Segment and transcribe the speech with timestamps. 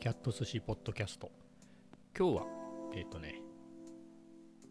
[0.00, 1.32] キャット寿司ポッドキャスト。
[2.16, 2.46] 今日は、
[2.94, 3.42] えっ、とね、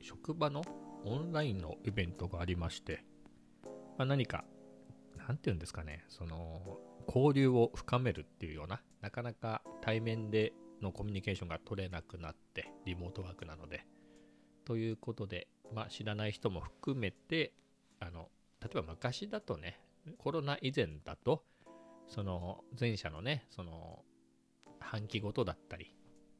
[0.01, 0.61] 職場の
[1.03, 3.03] オンラインのイベントがありまして、
[3.97, 4.45] まあ、何か、
[5.17, 13.85] なんて言うんですかね、その、交流を深めるっていうような、なかなか対面でのコミュニケーションが取れなくなって、リモートワークなので、
[14.63, 17.51] ということで、まあ、知らない人も含めて、
[17.99, 18.29] あの、
[18.61, 19.81] 例えば昔だとね、
[20.19, 21.43] コロナ以前だと、
[22.07, 24.05] その前者のね、その
[24.79, 25.93] 半期ごとだったり、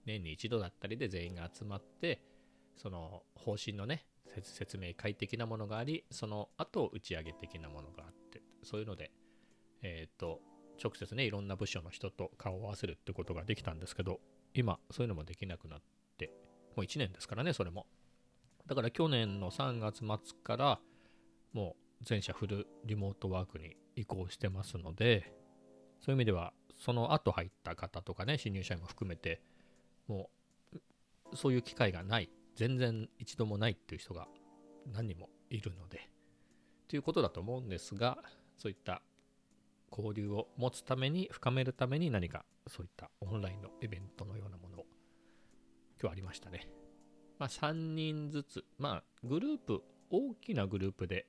[0.05, 2.21] 年に一度だったりで全員が集まって、
[2.75, 4.05] その方針のね、
[4.43, 9.11] 説明会的なものがあり、その後打ち上げ的なものがあって、そういうので、
[9.81, 10.41] えっ、と、
[10.81, 14.19] 直接ね、いろんな部署の人と顔を合わせるってことができたんですけど、
[14.53, 15.81] 今、そういうのもできなくなっ
[16.17, 16.31] て、
[16.75, 17.87] もう1年ですからね、それも。
[18.67, 20.79] だから去年の3月末から、
[21.53, 25.33] もう全社フルリモートワークに移行してますので、
[25.99, 29.41] そういう意味では、その後入った方とかね、新入社員も含めて、
[30.07, 30.29] も
[31.31, 34.27] う、そういう機会がない、全然一度もないっていう人が
[34.91, 36.09] 何人もいるので、
[36.87, 38.17] ということだと思うんですが、
[38.57, 39.01] そういった
[39.91, 44.85] 交流を持つために、深めるために何かそういったオンラインのイベントのようなものを
[45.99, 46.67] 今日ありましたね。
[47.39, 51.27] まあ3人ずつ、まあグループ、大きなグループで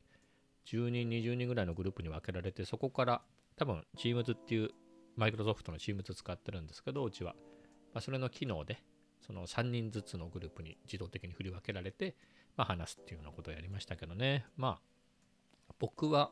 [0.67, 3.23] 10人、20人ぐらいのグループに分けられて、そこから
[3.57, 4.71] 多分 Teams っていう
[5.19, 7.35] マイクロソフトの Teams 使ってるんですけど、うちは。
[7.93, 8.79] まあ、それの機能で、
[9.21, 12.15] その3人ずつのグループに自動的に振り分けられて、
[12.57, 14.47] まあ、話すっていうようなことをやりましたけどね。
[14.57, 14.81] ま
[15.69, 16.31] あ、僕は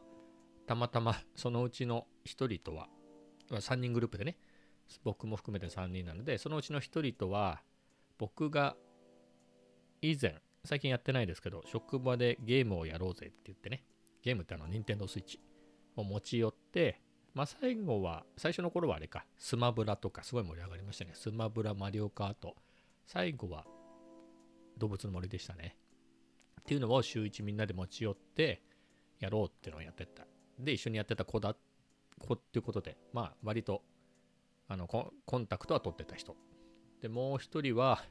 [0.68, 2.88] たまたまそのうちの1人とは、
[3.50, 4.38] 3人グループでね、
[5.02, 7.62] 僕も含めて3人なので、そのうちの1人とは、
[8.18, 8.76] 僕が
[10.00, 13.84] 以前、最近やってないですけど、職場でゲームをやろうぜって言ってね、
[14.22, 15.40] ゲームってあの、任天堂スイッチ
[15.96, 17.00] を持ち寄って、
[17.36, 21.10] まあ最後は、最初の頃はあれか、スマブラとかすごい盛り上がりましたね。
[21.12, 22.56] スマブラ、マリオカート。
[23.04, 23.66] 最後は
[24.78, 25.76] 動物の森でしたね。
[26.62, 28.62] っていうのを週1みんなで持ち寄って
[29.20, 30.26] やろうっていうのをやってった。
[30.58, 31.54] で、一緒にやってた子だ、
[32.18, 33.82] 子っていうことで、まあ割と
[34.66, 36.34] あのココンタクトは取ってた人。
[37.02, 38.02] で、もう一人は、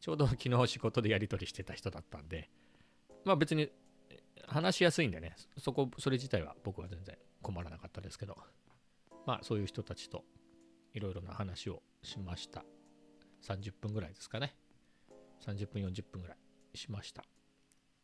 [0.00, 2.50] ちょうど昨日仕事でやり取りしてた人だったんで、
[3.24, 3.70] まあ別に
[4.48, 8.36] 話しやすいんでね、そこ、それ自体は僕は全然困らなかったですけど、
[9.26, 10.24] まあそういう人たちと
[10.94, 12.64] いろいろな話をしました。
[13.42, 14.54] 30分ぐらいですかね。
[15.44, 16.38] 30分、40分ぐらい
[16.74, 17.24] しました。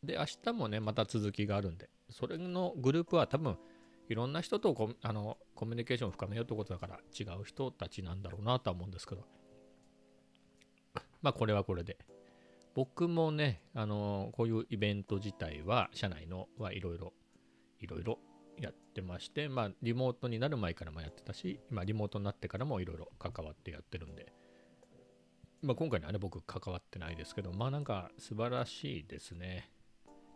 [0.03, 3.57] で、明日もね、また続きがあるんで、それのグループは多分、
[4.07, 9.23] いろんな人とコあのコミュニケーションを深めようってことだから違う人たちなんだろうなとは思うんですけど、
[11.21, 11.97] まあこれはこれで。
[12.75, 17.13] 僕もね、あのこういうイベント自体は、社内のはいろいろ、
[17.79, 18.19] いろいろ
[18.59, 24.33] やってまして、まあリモートになる前からもやってたし、今リモートになってからもいろいろ関わってやってるんで、
[25.61, 29.71] まあ今回のはね、僕関わってないですけど、まあなんか素晴らしいですね。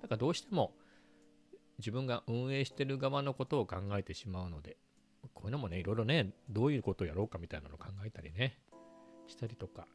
[0.02, 0.74] なんかどうしても
[1.80, 4.78] 自分が運営してる側のことを考えてしまうので、
[5.34, 8.60] こういうのもね、いろいろね、どういうことをやろうかみたいなのを考えたりね、
[9.28, 9.88] したりとか、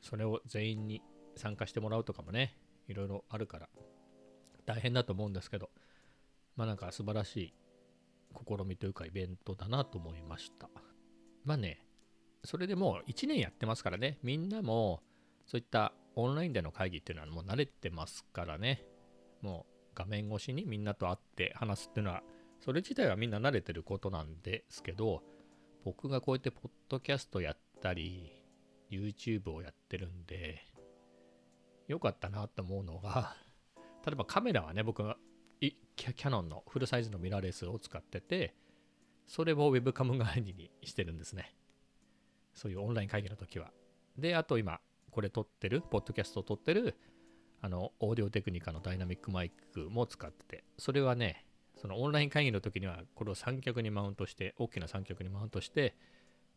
[0.00, 1.02] それを全員に
[1.36, 2.56] 参加してもらうとかもね、
[2.86, 3.68] いろいろあるから、
[4.66, 5.70] 大変だと思うんですけど、
[6.58, 7.54] まあなんか素晴らしい
[8.34, 10.68] 試みというかイベントだなと思いました。
[11.44, 11.86] まあね、
[12.44, 15.00] それでもう1年やってますからね、みんなも
[15.46, 18.84] そういったオンラインでの会議っていうのはもう慣れてますからね、
[19.40, 22.24] もう画面越しにみんなと会って話すっていうのは、
[22.58, 25.22] それ自体はみんな慣れてることなんですけど、
[25.84, 28.32] 僕がこうやってポッドキャストやったり、
[28.90, 30.60] YouTube をやってるんで、
[31.86, 33.36] よかったなと思うのが、
[34.04, 35.16] 例えばカメラはね、僕は
[35.98, 38.54] キャノンのフルサイズのミラーレスを使ってて、
[39.26, 41.54] それをウェブカム代わりにしてるんですね。
[42.54, 43.70] そういうオンライン会議の時は。
[44.16, 46.96] で、あと今、これ撮ってる、ポッドキャストを撮ってる、
[47.60, 51.44] あの、オーディオテクニカのダイナミックマイクも使ってて、それはね、
[51.76, 55.96] そのオンライン会議の時には、これを三脚にマウントして、大きな三脚にマウントして、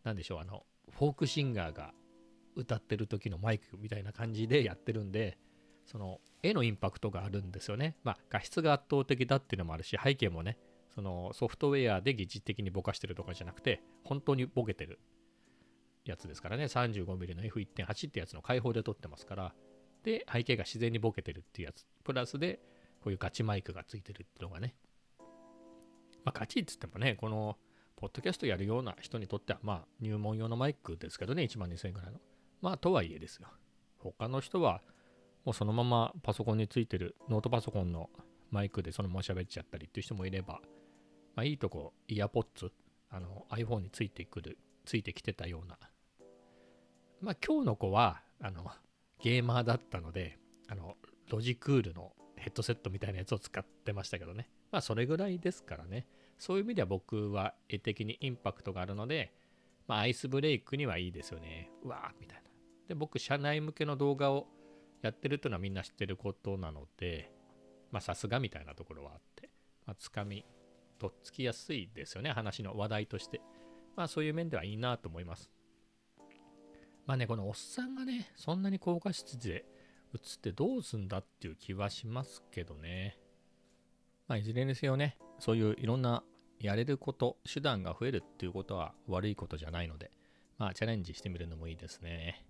[0.04, 1.94] なんでしょう、あの、フォークシンガーが
[2.56, 5.38] 歌ってる時のマイクみたいな感じでやってるんで、
[5.86, 7.96] その絵のインパクトがあるんですよね。
[8.04, 10.58] まあ画質が圧倒的だっていうのもあるし、背景もね、
[10.94, 15.00] そのソフトウェアで疑似的にぼかしてるとかじゃなくて、本当にボケてる
[16.06, 19.54] やつですからね、35mm の F1.8 ってやつの開放で撮ってますから、
[20.04, 22.60] で、背景が自然にボケてるっていうやつ、プラスで
[23.02, 24.76] こういうガチマイクがついてるっていうのがね、
[26.24, 27.58] まあガチっつってもね、この
[27.96, 32.20] ポッドキャストやるような人にとっては、まあ入門用のマイクですけどね、1万2000円ぐらいの。
[32.62, 33.48] まあとはいえですよ。
[34.00, 34.82] 他の人は
[35.46, 38.10] もうそのままパソコンについてるノートパソコンの
[38.52, 40.62] マイクでそのまま喋っちゃったりっていう人もいれば、
[41.36, 42.72] まあ、いいとこイヤポッツ
[43.10, 45.78] あの iPhone についてくるついてきてたような
[47.22, 48.66] まあ今日の子は、あの、
[49.20, 50.96] ゲーマーだったので、あの、
[51.30, 54.50] ロジクールのヘッドセットみたいなやつを使ってましたけどね。
[54.72, 56.08] まあそれぐらいですからね。
[56.40, 59.32] そういう意味では僕は絵的にインパクトがあるので、
[59.88, 61.70] まあアイスブレイクにはいいですよね。
[61.84, 62.50] うわーみたいな。
[62.88, 64.48] で、僕、社内向けの動画を
[65.02, 67.32] やってるというのはみんな知ってることなので、
[67.92, 69.50] まあさすがみたいなところはあって、
[69.86, 70.46] まあ、つかみ、
[71.00, 72.32] とっつきやすいですよね。
[72.32, 73.42] 話の話題として。
[73.96, 75.52] まあそういう面ではいいなと思います。
[77.06, 79.66] まあね、このおっさんがね、そんなに高画質で
[80.14, 83.18] 映ってどうすんだっていう気はしますけどね。
[84.28, 86.24] まあ、いずれにせよね、そういういろんな
[86.60, 90.12] やれること、手段が増えるっていうことは悪いことじゃないので、
[90.58, 92.46] まあ、チャレンジしてみるのもいいですね。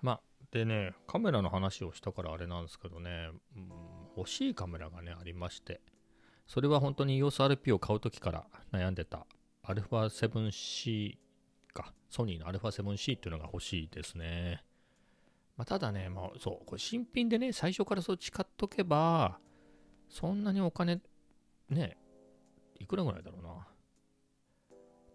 [0.00, 0.20] まあ、
[0.52, 3.68] でね、カメラの話をしたからあれなんですけどね、うん、
[4.18, 5.80] 欲しいカメラがね、ありまして、
[6.46, 9.26] それは本当に EOSRP を買うときから悩んでた
[9.64, 11.16] α7C
[11.72, 14.62] か、ソニーの α7C っていうのが欲しいですね。
[15.56, 19.38] まあ、ただね、まあ、そう、これ新品でね、最初からそっち買っとけば、
[20.10, 21.00] そんなにお金、
[21.70, 21.96] ね、
[22.78, 23.68] いくらぐらいだろうな。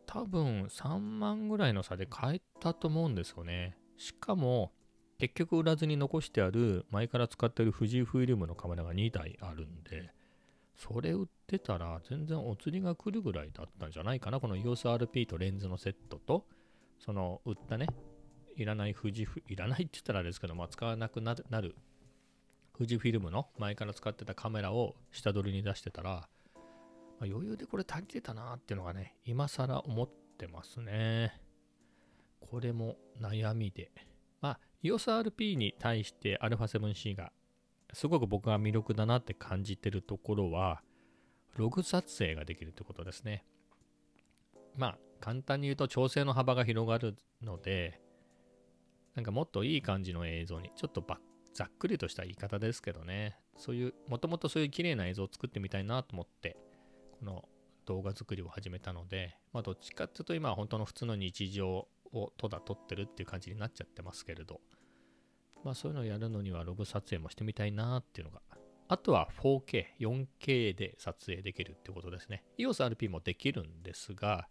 [0.07, 3.77] 多分3万ぐらいの差で買えたと思うんですよね。
[3.97, 4.71] しかも、
[5.19, 10.11] 結局売らずに残してある前から使ってる富士フイルムのカメラが2台あるんで、
[10.75, 14.39] それ売ってたら全然お釣りが来るぐらいだったんじゃないかな。
[14.39, 16.45] この EOSRP とレンズのセットと、
[16.99, 17.87] その売ったね、
[18.55, 21.75] いらない富士フ、いらないって言ったらあれですけど、まあ、使わなくなる
[22.77, 31.41] 富士フィルムの前から使ってたカメラを下取りに出してたら、まあ、余裕でこれ足りてたなっていうのがね、今更思ってますね。
[32.39, 33.91] これも悩みで。
[34.83, 37.31] EOSRP に対して α7C が
[37.93, 40.81] すごく僕が魅力だなって感じてるところは、
[41.55, 43.45] ログ撮影ができるってことですね。
[44.75, 47.99] まあ、簡単に言うと調整の幅が広がるので、
[49.15, 51.19] なんかもっといい感じの映像に、ちょっとば
[51.53, 56.57] ざっくりとした言い方ですけどね、そういう、もともとそういう綺麗な映像を作ってみたいなと思って、
[57.19, 57.49] この
[57.85, 64.61] 動画作りを始めたので、まあどっちかっていうと今は本当の普通の日常をただ撮ってるっていう感じになっちゃってますけれど、
[65.63, 68.41] まあそういうのをやるのにはログ撮影もしてみたいなっていうのが、
[68.89, 72.43] あとは 4K、4K で撮影できるってことですね。
[72.57, 74.47] EOSRP もできるんですが、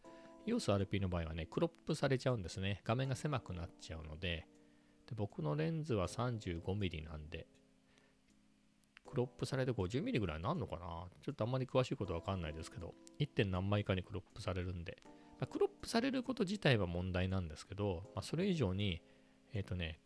[0.46, 2.82] EOSRP の場合はね、クロップされちゃうんですね。
[2.84, 4.46] 画面が狭くなっちゃうので、
[5.08, 7.46] で僕のレンズは 35mm なんで、
[9.06, 13.28] クロップされて 50mm ぐらいになるのかなちょっとあんまり詳しいことわかんないですけど、1.
[13.28, 15.02] 点何枚かにクロップされるんで、
[15.40, 19.02] まあ、クロップされること自体は問題なんですけど、まあ、それ以上に、
[19.52, 20.00] えっ、ー、とね、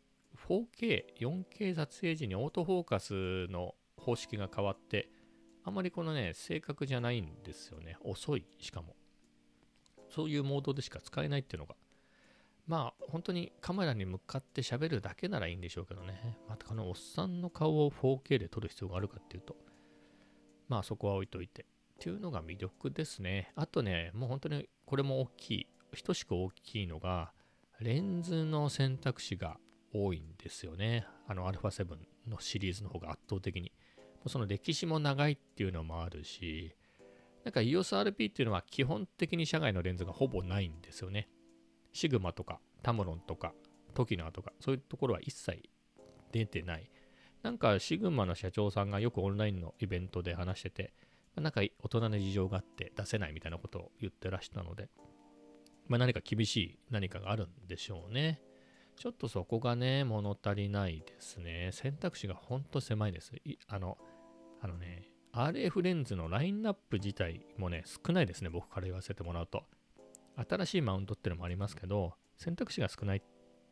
[0.49, 5.09] 4K、4K 撮影時にオートフォーカスの方式が変わって、
[5.65, 7.97] あまりこのね、正確じゃないんですよね。
[8.03, 8.97] 遅い、しかも。
[10.09, 11.77] そういうモードでしか使えないっていうのが
[12.71, 16.39] まあ本当にカメラに向かって喋るだけならいいんでしょうけどね。
[16.49, 19.57] またこのおっさんの顔を 4K で撮る必要があるかっていうと、
[20.69, 21.63] まあそこは置いといて。
[21.63, 23.53] っていうのが魅力ですね。
[23.57, 25.67] あとね、もう本当にこれも大きい、
[26.03, 27.33] 等しく大きいのが、
[27.79, 29.57] レンズの選択肢が
[29.95, 31.07] 多いんですよね。
[31.29, 31.97] あの α7
[32.27, 33.71] のシリーズの方が圧倒的に。
[34.27, 36.75] その歴史も長いっていうのもあるし、
[37.45, 41.29] なんか EOSRP っていうのは基本的に社外のレンズがほぼないんですよね。
[41.93, 43.55] シグマとかタムロンとか
[43.95, 45.71] トキナーとかそういうところは一切
[46.33, 46.91] 出てない。
[47.45, 50.95] なんかシグマの社長さんがよくオンラインのイベントで話してて、
[51.37, 54.89] なんか大人の事情があって出せないみたいなことを言ってらしたので、
[55.87, 58.41] まあ、何か厳しい何かがあるんでしょうね。
[58.97, 61.71] ちょっとそこがね、物足りないですね。
[61.73, 63.33] 選択肢がほんと狭いです。
[63.67, 63.97] あの、
[64.61, 68.51] あのね、RF レンズのラインナップ自体もね、少ないですね。
[68.51, 69.65] 僕から言わせてもらうと。
[70.49, 73.23] 新しいマウントっていうのもありますけど、選択肢が少ない、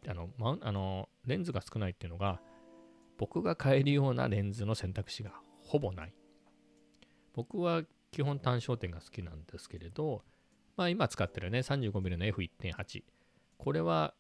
[0.07, 2.41] あの、マウあのレンズが少ないっていうのが、
[3.19, 6.15] 僕が買えるようなレンズの選択肢がほぼない。
[7.39, 10.25] 僕は基本単焦点が好きなんですけれど、
[10.77, 13.05] まあ今使ってるね、35mm の F1.8。
[13.59, 14.13] これは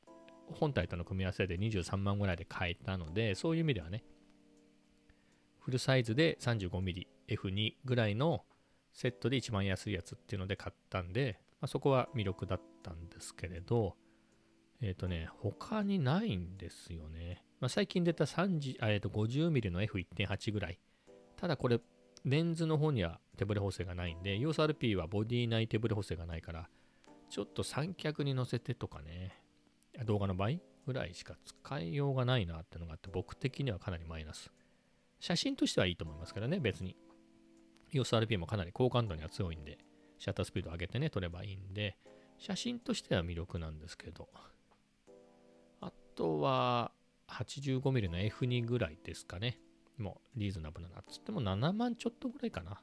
[0.53, 4.05] 本体との組み合わせで23万ぐらいで買えたので、そういう意味ではね、
[5.59, 8.45] フルサイズで 35mm F2 ぐらいの
[8.93, 13.97] セットで一番安いやつっていうので買ったんで、まあ、そこは魅力だったんですけれど、
[14.81, 17.43] えっ、ー、とね、他にないんですよね。
[17.59, 20.79] まあ、最近出た30えー、と 50mm の F1.8 ぐらい。
[21.37, 21.81] ただこれ、
[22.29, 26.69] レンズの方には手ブレ補正がないんで、EOSRP はボディ内手ブレ補正がないから、
[27.31, 29.35] ちょっと三脚に乗せてとかね、
[30.05, 34.51] 動画の倍ぐらいしか使いようがないなってのがあって、僕的にはかなりマイナス。
[35.21, 36.97] 写真としてはいいと思いますからね、別に。
[37.93, 39.79] EOSRP もかなり高感度には強いんで、
[40.19, 41.97] シャッタースピード上げてね、撮ればいいんで、
[42.39, 44.29] 写真としては魅力なんですけど、
[45.81, 46.93] あとは
[47.29, 49.59] 85mm の F2 ぐらいですかね。
[50.02, 52.81] もリーズナブルなつっても7万ちょっとぐらいかな。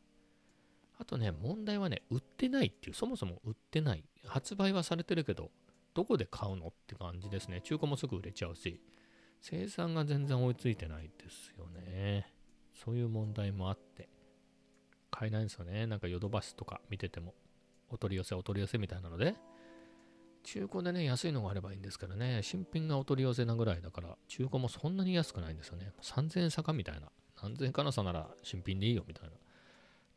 [0.98, 4.04] あとね、問題はね、売ってないっていう、そもそも売ってない。
[4.26, 5.52] 発売はされてるけど、
[5.94, 7.62] どこで買うのって感じですね。
[7.62, 8.82] 中古もすぐ売れちゃうし、
[9.42, 12.34] 生産が全然追いついてないですよね。
[12.74, 14.10] そういう問題もあって、
[15.12, 15.86] 買えないんですよね。
[15.88, 17.34] なんかヨドバシとか見てても、
[17.90, 19.36] お取り寄せ、お取り寄せみたいなので、
[20.46, 25.92] 中古でね、安いのがあればいいんですけどね、新品がお取り寄せなぐらいだから、中古もそんなに安くないんですよね。
[26.02, 27.12] 3000円差かみたいな。
[27.42, 29.32] 何千円かなさなら新品でいいよみたいな。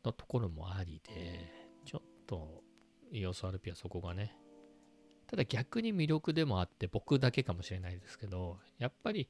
[0.05, 1.51] のところもありで、
[1.83, 2.63] ちょっと
[3.11, 4.35] EOSRP はそこがね、
[5.27, 9.27] ただ逆に魅力でもあって僕だけかもしれないですけど、やっぱり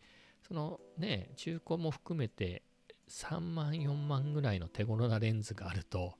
[0.47, 2.63] そのね、中古も含めて
[3.09, 6.15] 3万4万ぐらいの手頃なレンズがあると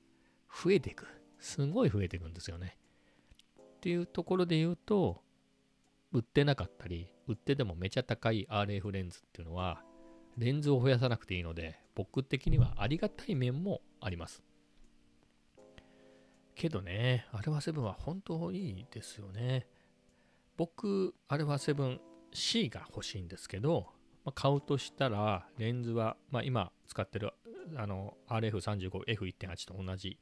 [0.62, 1.06] 増えていく。
[1.38, 2.76] すごい増えていくんですよね。
[3.80, 5.22] っていうところで言うと、
[6.12, 9.82] 売ってなかったり、売ってでもめちゃ高い RF レンズっていうのは、
[10.36, 14.42] レンズを増やさなくていいので、僕的にはありがたい面もあります。
[16.54, 19.66] けどね、アルファ7は本当いいですよね。
[20.58, 21.98] 僕、アルファ
[22.34, 23.86] 7C が欲しいんですけど、
[24.26, 27.32] まあ、買うとしたら、レンズは、まあ、今使ってる
[27.76, 30.18] あの RF35F1.8 と同じ、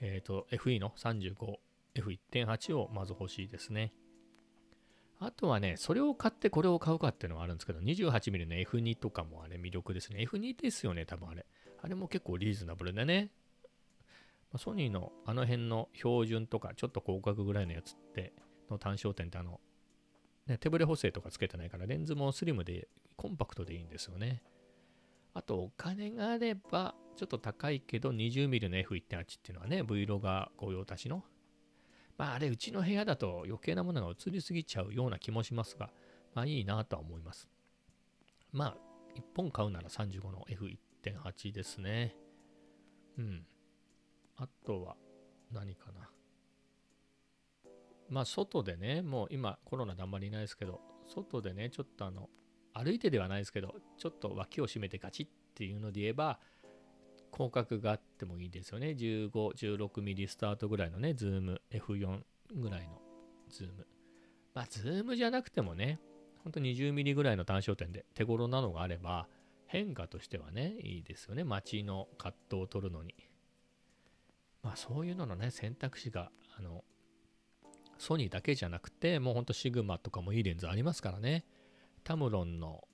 [0.00, 1.56] えっ、ー、と FE の35
[1.96, 3.92] F1.8 をまず欲しいですね。
[5.18, 10.26] あとはね、それを買ってこれを買うかっていうのはあるんですけど、28mm の F2 とかもあれ魅力ですね。
[10.30, 11.46] F2 ですよね、多分あれ。
[11.82, 13.30] あれも結構リーズナブルでね。
[14.58, 18.32] ソニーのあの辺の標準とか、ちょっと広角ぐらいのやつって、
[18.70, 19.60] の単焦点ってあの、
[20.46, 24.42] ね、手ブレ補正とかつけてないから、レンズもスリムでコンパクトでいいんですよね。
[25.34, 31.24] あと、お金があれば、ちょっと高いけど、20mm の F1.8 っていうのはね、Vlog が御用達の
[32.18, 35.90] まああれうちの部屋だと余計なものが映りすぎちゃうような気もしますが、
[36.34, 37.48] まあいいなとは思います。
[38.52, 38.76] まあ
[39.16, 42.14] 1本買うなら35の F1.8 ですね。
[43.18, 43.46] うん。
[44.36, 44.96] あとは
[45.52, 46.10] 何かな。
[48.08, 52.28] まあ外でね、もう今コロナであんまりいないですけど、外でね、ちょっとあの、
[52.72, 56.38] 歩いてではないですけど、ちょっと脇を締めてガチっていうので言えば、
[57.36, 58.96] 広角があってもいいですよね。
[58.98, 62.20] 15、16ミリスタートぐらいのね、ズーム、F4
[62.54, 62.98] ぐらいの
[63.50, 63.86] ズーム。
[64.54, 66.00] まあ、ズームじゃなくてもね、
[66.42, 69.28] ほんと20ミリぐらいの単焦点で手頃なのがあれば、
[69.66, 71.44] 変化としてはね、いいですよね。
[71.44, 73.14] 街のカットを取るのに。
[74.62, 76.84] まあ、そういうののね、選択肢が、あの、
[77.98, 81.44] ソニーだけじゃなくて、もうほんとシグマとかもいいレンズありますからね。
[82.02, 82.86] タムロンの、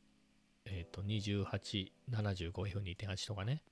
[0.65, 3.63] えっ、ー、と、28、75F2.8 とかね。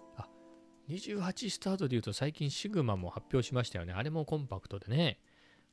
[0.90, 3.92] 28スタートで言うと最近シグマも発表しましたよね。
[3.92, 5.20] あれもコンパクトでね。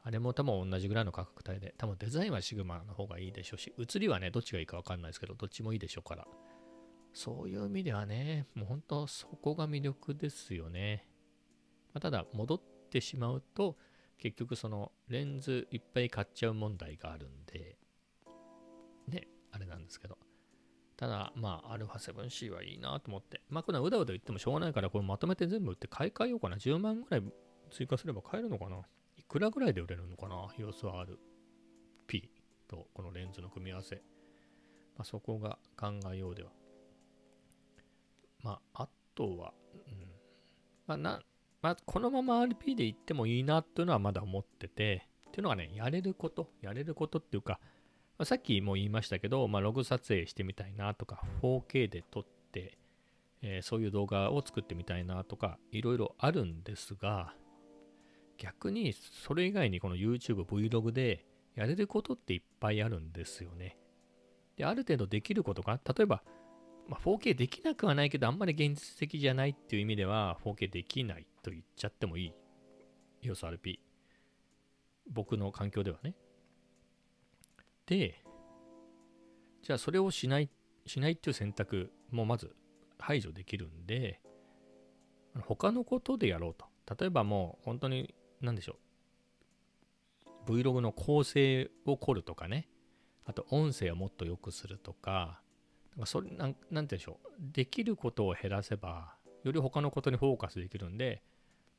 [0.03, 1.73] あれも多分同じぐらいの価格帯で。
[1.77, 6.27] 多分デザインはシグマの方がいいでしょうし、写りはね、どっちがいいかわかんないですけど、どっちもいいでしょうから。
[7.13, 11.07] そういう意味ではね、もう本当そこが魅力ですよね。
[11.93, 13.75] まあ、ただ、戻ってしまうと、
[14.17, 17.77] 結局そのレンズいっぱい買っちゃう問題があるんで、
[19.07, 20.17] ね、あれなんですけど。
[20.97, 23.41] ただ、まあ、α7C はいいなと思って。
[23.49, 26.57] まあ、これはうだうだ言ってもしょうがないから、これまとめて全部売って買い替えようかな。
[26.57, 27.23] 10万ぐらい
[27.69, 28.77] 追加すれば買えるのかな
[29.15, 32.29] いくらぐらいで売れるのかな ?EOSR-P
[32.67, 33.95] とこのレンズの組み合わせ。
[33.95, 34.01] ま
[35.01, 36.49] あ、そこが考えようでは。
[38.41, 40.07] まあ、あとは、うん。
[40.87, 41.21] まあ、な、
[41.61, 47.59] まあ、このまま RP で行ってもいいなっていうのはまだ思ってて、っていうのがね、やれること、やれることっていうか、
[48.17, 52.77] まあ、さっきも言いましたけど、まあ、ログ撮影してみたいなとか、4K で撮って、
[53.43, 57.33] えー、そういう動画を作ってみたいなとか、いろいろあるんですが、
[58.37, 63.77] 逆にそれ以外にこの YouTube、Vlog でやれることっていっぱいあるんですよね。
[64.55, 66.23] で、ある程度できることが、例えば、
[66.87, 72.33] まあ、4K できなくはないけど、あんまり現実的じゃないっていう意味では、4K できないと言っちゃってもいい。
[73.23, 73.79] EOSRP。
[75.11, 76.15] 僕の環境ではね。
[77.87, 78.23] で、
[79.63, 80.49] じゃあそれをしない、
[80.85, 82.55] しないっていう選択もまず
[82.99, 84.21] 排除できるんで、
[85.41, 86.65] 他のことでやろうと。
[86.99, 88.77] 例えばもう本当に何でしょ
[90.45, 90.51] う。
[90.51, 92.69] Vlog の構成を凝るとかね。
[93.25, 95.41] あと音声をもっと良くするとか、
[95.91, 97.31] なんかそれなん、なんて言うんでしょう。
[97.39, 101.21] できることを減らせば、より他のことにフォーカスできるんで、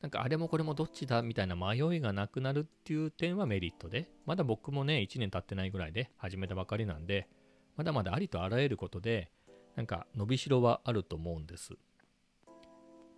[0.01, 7.29] なんかあれもこれもどっちだみたいな迷いがなくなるっていう点はメリットで、まだ僕もね、1年経ってないぐらいで始めたばかりなんで、
[7.77, 9.31] まだまだありとあらゆることで、
[9.75, 11.75] なんか伸びしろはあると思うんです。
[11.75, 11.77] っ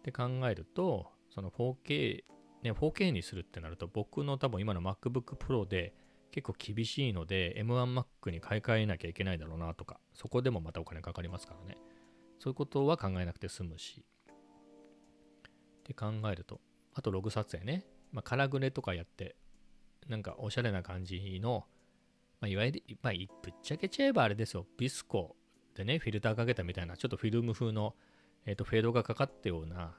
[0.03, 2.25] て考えると、その 4K、
[2.63, 5.93] ね、4K にするってなると、僕の多分今の MacBook Pro で
[6.31, 11.77] 結構厳しいので M1Mac に買い替えなきゃいけないだろうなとかそこでもまたお金かかりますからね
[12.39, 14.05] そういうことは考えなくて済むし
[15.11, 16.61] って考えると
[16.95, 19.37] あとログ撮影ね、まあ、カラグレとかやって
[20.09, 21.65] なんかおしゃれな感じの、
[22.41, 24.67] まあ、いわゆる、まあ、ぶっちゃけちゃえばあれですよ。
[24.77, 25.37] ビスコ
[25.75, 27.95] でねフィルターかけたみたいなちょっとフィルム風の、
[28.47, 29.95] えー、とフェードがかかったような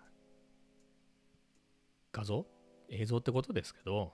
[2.11, 2.45] 画像？
[2.89, 4.11] 映像ってことですけど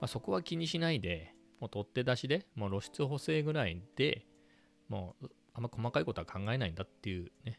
[0.00, 4.26] まあ、そこは気にしないで、もう取って出しで、もう露出補正ぐらいで、
[4.88, 7.58] もうあんま細かいことは考えないんだっていうね、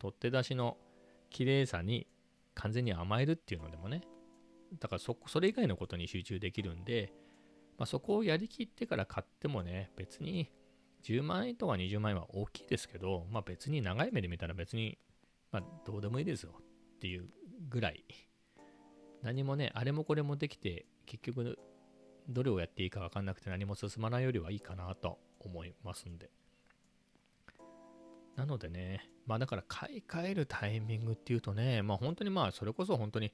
[0.00, 0.76] 取って出しの
[1.30, 2.08] 綺麗さに
[2.60, 4.02] 完全に甘えるっていうのでもね、
[4.78, 7.10] だからそそれ以外のことに集中できるんで、
[7.78, 10.50] まあ、そこをやりきってから買ってもね、別に
[11.02, 14.98] 10万円とか20万円は大きいですけど、まあ別に長い目で見たら別に、
[15.50, 17.30] まあどうでもいいですよっていう
[17.70, 18.04] ぐらい、
[19.22, 21.58] 何もね、あれもこれもできて結局
[22.28, 26.30] どれをやっていいか分かんなくて何も進まないよりはいいかなと思いますんで。
[28.36, 33.32] なのでね、まあだから買い替えるタイミングっていうとね、まあ本当にまあそれこそ本当に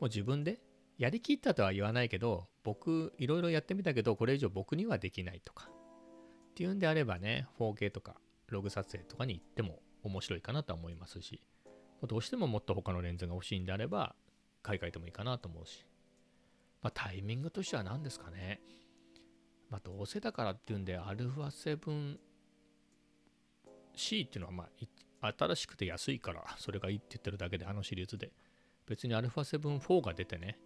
[0.00, 0.60] もう自分で
[0.96, 5.68] やりきったとは言わないけど、僕いろいろやってみたけど、これ以上僕にはできないとか。
[5.68, 8.16] っていうんであればね、4K とか
[8.48, 11.42] ログ撮影とかに行っても面白いかなとは思いますし、
[12.06, 14.14] どうしてももっと他のレンズが欲しいんであれば、
[14.62, 15.86] 買い替えてもいいかなと思うし。
[16.82, 18.60] まあ、タイミングとしては何ですかね。
[19.70, 22.18] まあ、どうせだからっていうんで、α7
[23.98, 24.68] C っていうのは、ま
[25.20, 28.32] あ、新しくて安いから、それがいいって言ってるだけで、あのシリーズで。
[28.86, 30.58] 別に α7-4 が出てね、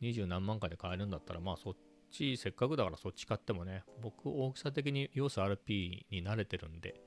[0.00, 1.76] 20何万かで買えるんだったら、まあそっ
[2.10, 7.00] ち、せっかくだからそっち買ってもね、僕大きさ的に要素 RP に慣れてるんで、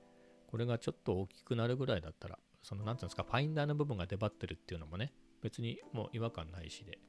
[0.48, 7.00] これがちょっと大きくなるぐらいだったら、そのなんていうんですか、ファインダーの部分が出張ってるっていうのもね、別にもう違和感ないしで、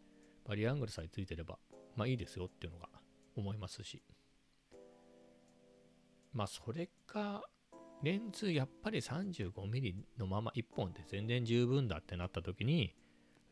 [0.47, 1.59] バリアングルさえついてれば、
[1.97, 2.89] まあいいですよっていうのが
[3.37, 4.03] 思いますし。
[6.33, 7.43] まあそれか、
[8.05, 12.95] レンズやっぱり 35mm のまま1本で全然十分だってなった時に、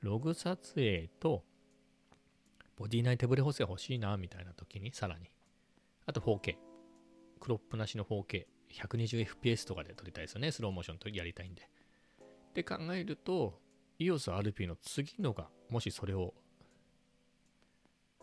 [0.01, 1.43] ログ撮影と
[2.77, 5.31] ボディ内手ブレ補正欲しいなみたいな時にさらに。
[6.07, 6.57] あと 4K。
[7.41, 8.47] クロップなしの 4K。
[8.73, 10.53] 120fps とかで撮りたいですよね。
[10.53, 11.63] スローモーションとやりたいんで。
[11.63, 13.61] って考えると、
[13.99, 16.35] EOS RP の次のが、もしそれを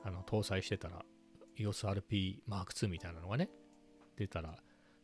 [0.03, 1.03] あの搭載してたら
[1.57, 3.49] EOSRP Mark II みたいなのがね
[4.17, 4.57] 出たら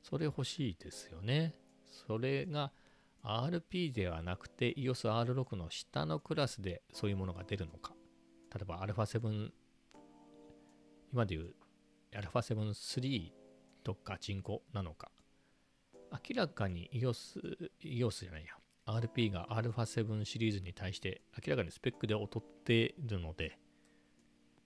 [0.05, 1.55] それ欲しいですよね
[1.87, 2.73] それが
[3.23, 7.93] RP ではなくて EOSR6 の下のクラスでそういうものが出るのか
[8.55, 9.51] 例えば α7
[11.13, 11.55] 今でいう
[12.13, 13.31] α7-3
[13.85, 15.11] とガチンコなのか
[16.13, 18.55] 明らかに EOS, EOS じゃないや
[18.87, 23.59] RP が α7 シリーズに対して明らかにスペックで劣っているので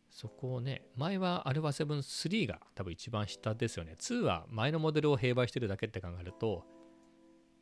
[0.09, 3.95] そこをね、前は α7-3 が多分一番下ですよね。
[3.99, 6.65] 2は前のモデルを併売してるだけって考えると、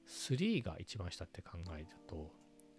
[0.08, 2.32] 3が一番下って考えると、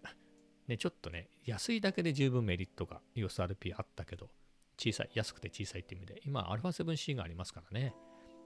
[0.67, 4.31] ね、ちょっとね、安いだけで十分メリットが EOSRP あったけど、
[4.77, 7.93] 小さい、安くて小さいって意味で、今 α7C がありますからね。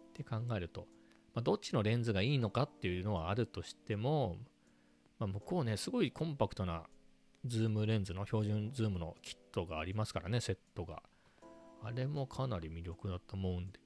[0.09, 0.87] って考えると、
[1.33, 4.37] まあ、どっちのレンズがいいのかっていうのはあるとしても、
[5.19, 6.85] まあ、向こうね、すごいコンパクトな
[7.45, 11.01] ズームレンズの標準ズームのキットがありますからね、セットが。
[11.83, 13.79] あれもかなり魅力だと思うんで、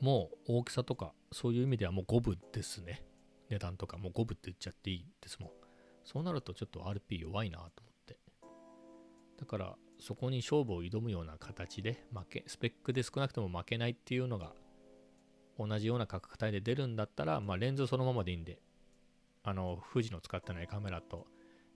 [0.00, 3.02] もう大きさとかそういう意味ではもう5分ですね。
[3.48, 5.50] 値段とかもう5分って言っちゃっていいですもん。
[6.04, 8.18] そうなるとちょっと RP 弱いなと思って。
[9.38, 14.52] だからそこに勝負を挑むような形で負け、スペックで少なくとも負けないっていうのが
[15.58, 18.58] 同じような価格帯で出るんだったら、まあ、レンズそのままでいいんで、
[19.42, 21.26] あの、富士の使ってないカメラと、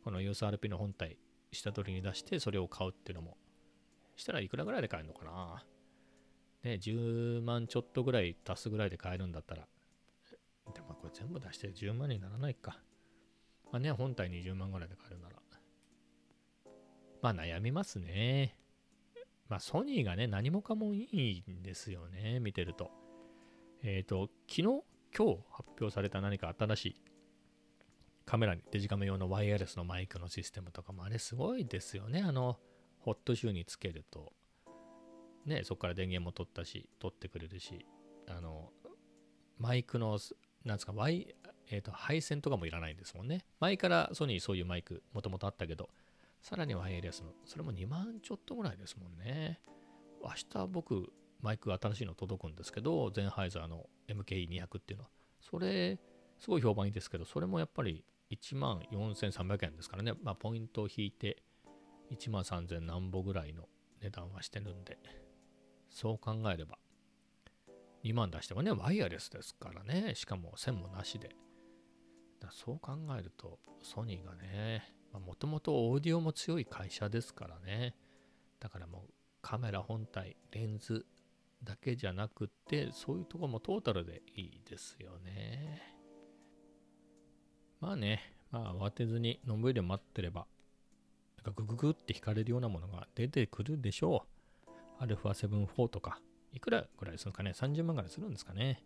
[0.05, 1.16] この USRP の本体、
[1.53, 3.37] 下取りに出してそれを買うっていうのも
[4.18, 5.64] したらいくらぐらいで買えるのかな？
[6.64, 9.66] ね、10万ちょっとぐらい足すぐらいで買えるんだったら。
[10.74, 12.78] でもこれ全部出して10万にならないか。
[13.72, 15.38] まあね、本体20万ぐらいで買えるなら。
[17.20, 18.57] まあ悩みますね。
[19.48, 22.90] まあソニーがね、何もかもいいんですよね、見てると。
[23.83, 24.62] えっ、ー、と、昨日、
[25.16, 27.02] 今日発表された何か新しい
[28.26, 32.22] カメラにデジカメ用のワイヤレスのマイクのシステムとかもあれすごいですよね。
[32.22, 32.59] あの、
[33.00, 34.32] ホットシューにつけると、
[35.46, 37.87] ね、そこから電源も取ったし、取ってくれるし、
[38.28, 38.70] あの、
[39.58, 40.18] マイクの、
[40.64, 41.34] なんですか、Y、
[41.70, 43.44] えっ、ー、と、配線とかもいらないんですもんね。
[43.61, 45.90] 前からソニーそういうマイク、もともとあったけど、
[46.42, 49.61] さらにワイヤレスの、それも2万ちょっとぐらいですもんね。
[50.22, 55.98] 明日僕、マイク新しいの届くんですけど、ゼンハイザーの MKE200 っていうのは、それ、
[56.38, 61.42] すごい評判いいですけど、それもやっぱり1万4300円ですからね、まあ、ポイントを引いて、
[62.11, 63.68] 1万3000何歩ぐらいの
[64.01, 64.99] 値段はしてるんで、
[65.90, 66.79] そう考えれば、
[68.05, 71.31] 2万出してもね、ワイヤレスですからね、しかも線もなしで。
[72.40, 77.97] だそう考えると、ソニーがね、もともとオーディオも強い会社ですからね。
[78.61, 81.07] だからもうカメラ本体、レンズ
[81.62, 85.83] だけじゃなくて、そういうとこもトータルでいいですよね。
[87.81, 90.47] まあね、まあ慌てずにのんびり待ってれば、
[91.44, 94.27] なんかグググって引かれるようなものが出てくるでしょ
[95.01, 95.05] う。
[95.05, 96.20] α7-4 とか、
[96.53, 98.83] いくらぐらいするかね ?30 万ぐらいするんですかね。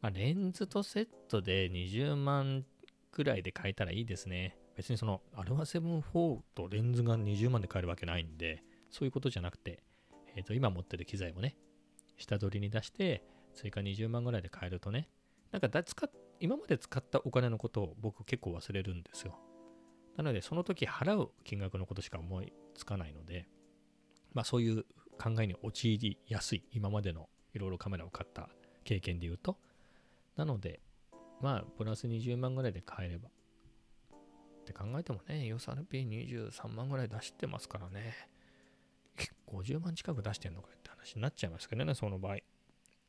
[0.00, 2.64] まあレンズとセットで20万
[3.12, 4.56] くらいで買えたらいいですね。
[4.76, 9.82] 別にその α7-4 とレンズが20万で買えるわけないんで、そういうことじゃなくて、
[10.36, 11.56] えっ、ー、と、今持ってる機材をね、
[12.16, 13.22] 下取りに出して、
[13.54, 15.08] 追加20万ぐらいで買えるとね、
[15.52, 19.38] なんかだ使っ今まで使ったお金のことを僕結構忘れるんですよ。
[20.16, 23.46] なので、その時払う金額のことしか思いつかないので、
[24.32, 24.84] まあそういう
[25.18, 28.48] 考えに陥りやすい、今までのいろいろカメラを買った
[28.84, 29.58] 経験で言うと。
[30.36, 30.80] なので、
[31.40, 33.28] まあ、プラス20万ぐらいで買えれば。
[33.28, 38.14] って考えてもね、USRP23 万ぐらい出してますからね。
[39.46, 42.38] 50万近く出してんのかって話になっちゃいますけどね、その場合。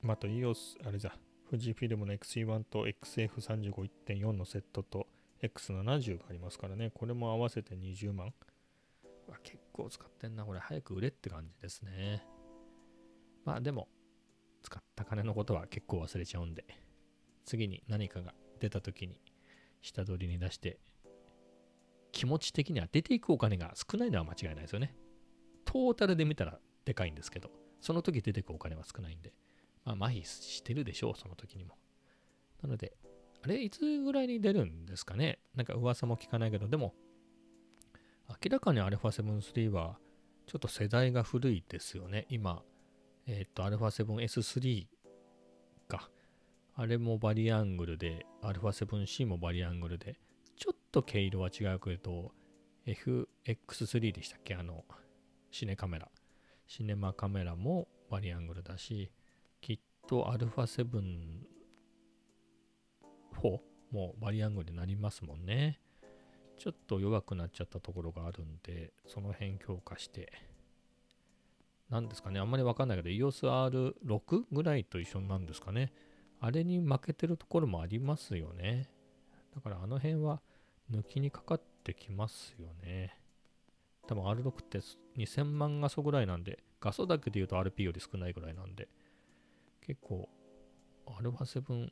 [0.02, 1.14] まあ、と EOS、あれじゃ、
[1.50, 5.08] 富士フィルムの XE1 と XF35.4 のセットと
[5.48, 8.34] X70 がありますからね、これも合わせて20万。
[9.44, 12.26] 結構使ってんな、これ早く売れって感じですね。
[13.44, 13.88] まあでも、
[14.62, 16.66] 使った金のことは結構忘れちゃうんで、
[17.46, 19.22] 次に何かが出た時に
[19.82, 20.80] 下取りに出して、
[22.12, 24.96] 気持ち的には出ていくお金が少ないのは間違いないですよね。
[25.66, 29.34] トータルで見たらでかいんですけど、その時出てくお金は少ないんで、
[29.84, 31.78] まあ、麻痺してるでしょう、その時にも。
[32.62, 32.98] なので、
[33.45, 36.95] あれ、いつぐらいに出るんですかねなんか噂も聞かないけど、でも、
[38.29, 39.99] 明らかに α7-3 は、
[40.47, 42.27] ちょっと世代が古いですよね。
[42.29, 42.63] 今、
[43.27, 44.87] えっ、ー、と、α7S3
[45.89, 46.11] か。
[46.75, 50.19] あれもバリアングルで、α7C もバリアングルで、
[50.57, 52.33] ちょっと毛色は違うけど、
[52.87, 54.85] FX3 でしたっけあの、
[55.51, 56.09] シネカメラ。
[56.67, 59.11] シネマカメラもバリアングルだし、
[59.61, 60.31] きっと
[63.42, 63.60] α7-4
[63.92, 65.80] もバリアングルになりますもんね。
[66.58, 70.32] ちょっと弱くなっちゃったところがあるんで、その辺強化して、
[71.90, 75.94] 何ですかね、あんまりわかんないけど、EOSR6 ぐらいと一緒なんですかね。
[76.40, 78.90] あれに負けてるところもありますよね。
[79.54, 80.42] だからあの辺は
[80.92, 83.18] 抜きにかかってきますよね。
[84.08, 84.80] 多分 R6 って
[85.18, 88.88] 2000万画素ぐらいなんで、画素だけで言うと RP より少ないぐらいなんで、
[89.82, 90.30] 結構
[91.06, 91.90] α7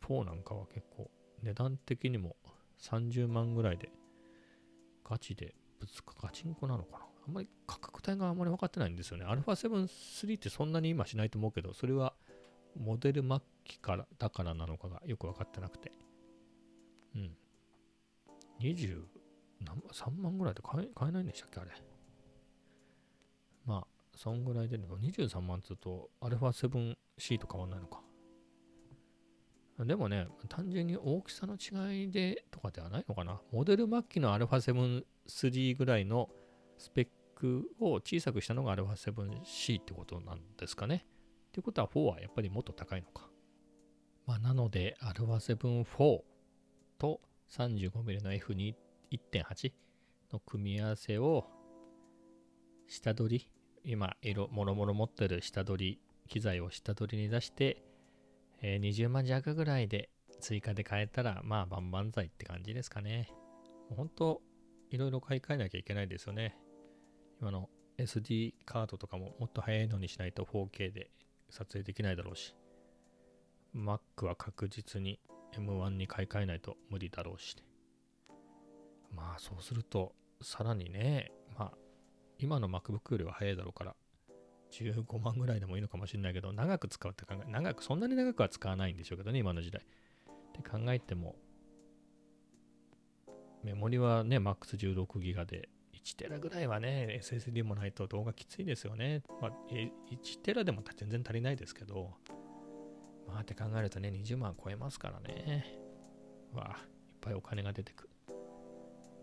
[0.00, 1.10] 4なんかは結構
[1.42, 2.36] 値段的にも
[2.80, 3.90] 30万ぐらいで
[5.04, 7.06] ガチでぶつかガチンコなのかな？
[7.26, 9.24] あんまり価格帯があんまり分かってないんですよね。
[9.26, 12.14] α7-3 ってそんなに今しないと思うけど、それは
[12.78, 15.92] モデル末期からだからなのかがよく分かってなくて。
[17.14, 17.36] うん。
[18.60, 19.04] 20
[19.60, 21.70] 何、3万ぐらいで買え買えないんでしたっけあれ。
[23.66, 23.86] まあ、
[24.16, 28.00] そんぐらいで、23万つうと α7C と変わんないのか。
[29.79, 33.41] でもね、単純に大きさの違いでとかではないのかな。
[33.51, 36.29] モデル末期の α7-3 ぐらいの
[36.77, 41.05] スペックを小さくしたのが α7C ってことなんですかね。
[41.49, 43.29] っていうことは4はやっぱりもっと高いのか。
[44.25, 46.21] まあ、なので α7-4
[46.97, 49.73] と 35mm の F2.8
[50.31, 51.45] の組み合わせを
[52.87, 53.49] 下取り、
[53.83, 57.83] 今、色、もろもろ持ってる下取り、機材を下取りに出して、
[58.62, 63.30] えー、20万弱ぐらいで追加で買えたら、まあ、万々歳って感じですかね。
[63.96, 64.40] 本当、
[64.90, 66.56] いろいろ買い替えなきゃいけないですよね。
[67.40, 67.68] 今の
[67.98, 71.10] SD カードとかももっと早いのにしないと 4K で
[71.50, 72.54] 撮影できないだろうし、
[73.74, 75.20] Mac は確実に
[75.52, 77.62] M1 に買い替えないと無理だろうし、ね、
[79.14, 81.72] まあそうすると、さらにね、まあ
[82.38, 83.96] 今の MacBook よりは早いだろうから、
[84.70, 89.82] 15万ぐらいでもいいのかもしれないけど、長く使うって考え、長く、そんなに長くは使わないんでしょうけどね、今の時代。
[89.82, 91.36] って考えても、
[93.62, 99.22] メモリはね、MAX16 ギガで、1テラぐらいはね、SSD もないと動画きついですよね。
[99.40, 102.14] まあ、1テラでも全然足りないですけど、
[103.26, 105.78] まあって考えるとね、20万超えますからね。
[106.52, 108.08] わあ、いっぱいお金が出てく。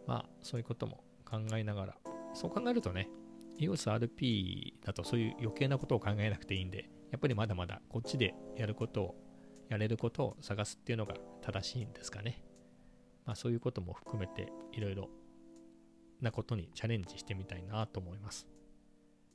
[0.05, 1.97] まあ、そういうことも考えながら、
[2.33, 3.09] そう考えるとね、
[3.59, 9.15] EOSRP だとそういう余計なことを考えなくていいんで、やっぱりまだまだこっちでやることを、
[9.69, 12.41] やれることを探すっていうのが正しいんですかね。
[13.25, 15.09] まあそういうことも含めていろいろ
[16.21, 18.47] なことにチャレンジしてみたいなと思います。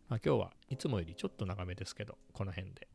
[0.08, 2.88] まあ、今日はいつもよりちょっと長めですけど、この辺で